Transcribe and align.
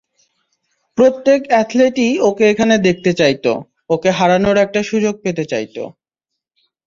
প্রত্যেক 0.97 1.41
অ্যাথলেটই 1.47 2.11
ওঁকে 2.19 2.43
এখানে 2.49 2.75
দেখতে 2.87 3.11
চাইত, 3.13 3.45
ওঁকে 3.89 4.09
হারানোর 4.11 4.57
একটা 4.57 4.81
সুযোগ 4.83 5.13
পেতে 5.23 5.43
চাইত। 5.45 5.75